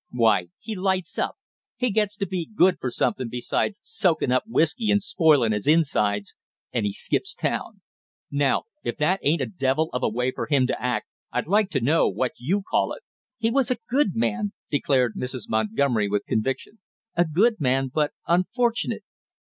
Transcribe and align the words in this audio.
Why, 0.09 0.47
he 0.59 0.73
lights 0.75 1.19
out; 1.19 1.35
he 1.77 1.91
gets 1.91 2.17
to 2.17 2.25
be 2.25 2.49
good 2.55 2.79
for 2.79 2.89
something 2.89 3.29
beside 3.29 3.73
soaking 3.83 4.31
up 4.31 4.41
whisky 4.47 4.89
and 4.89 4.99
spoiling 4.99 5.51
his 5.51 5.67
insides, 5.67 6.33
and 6.73 6.87
he 6.87 6.91
skips 6.91 7.35
the 7.35 7.47
town; 7.49 7.81
now 8.31 8.63
if 8.83 8.97
that 8.97 9.19
ain't 9.21 9.43
a 9.43 9.45
devil 9.45 9.91
of 9.93 10.01
a 10.01 10.09
way 10.09 10.31
for 10.31 10.47
him 10.47 10.65
to 10.65 10.81
act, 10.81 11.05
I'd 11.31 11.45
like 11.45 11.69
to 11.69 11.81
know 11.81 12.07
what 12.09 12.31
you 12.39 12.63
call 12.67 12.93
it!" 12.93 13.03
"He 13.37 13.51
was 13.51 13.69
a 13.69 13.77
good 13.91 14.15
man" 14.15 14.53
declared 14.71 15.13
Mrs. 15.15 15.47
Montgomery 15.47 16.09
with 16.09 16.25
conviction. 16.25 16.79
"A 17.13 17.23
good 17.23 17.57
man, 17.61 17.91
but 17.93 18.11
unfortunate!" 18.25 19.03